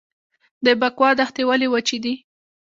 [0.65, 2.13] د بکوا دښتې ولې وچې دي؟